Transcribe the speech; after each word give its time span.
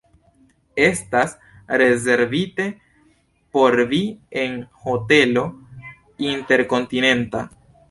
Estas 0.85 1.35
rezervite 1.81 2.65
por 3.57 3.77
vi 3.93 4.01
en 4.45 4.57
Hotelo 4.87 5.47
Interkontinenta! 6.33 7.47